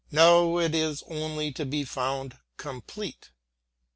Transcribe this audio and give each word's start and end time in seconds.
No, 0.09 0.57
it 0.57 0.73
is 0.73 1.03
only 1.05 1.51
to 1.51 1.63
be 1.63 1.83
found 1.83 2.39
complete. 2.57 3.29